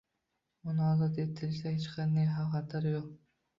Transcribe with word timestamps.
Uni 0.71 0.83
ozod 0.85 1.19
etilishidan 1.25 1.75
hech 1.77 1.93
qanday 1.99 2.29
xavf 2.33 2.53
xatar 2.59 2.91
yo’q. 2.93 3.09